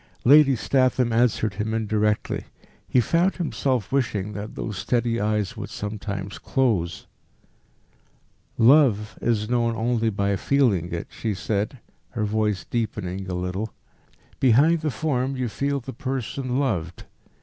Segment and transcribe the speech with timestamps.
[0.25, 2.45] Lady Statham answered him indirectly.
[2.87, 7.05] He found himself wishing that those steady eyes would sometimes close.
[8.57, 11.77] "Love is known only by feeling it," she said,
[12.17, 13.75] her voice deepening a little.
[14.39, 17.03] "Behind the form you feel the person loved.